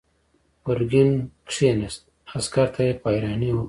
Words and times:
ګرګين 0.65 1.09
کېناست، 1.51 2.01
عسکر 2.37 2.67
ته 2.73 2.81
يې 2.87 2.93
په 3.01 3.07
حيرانۍ 3.13 3.49
وکتل. 3.51 3.59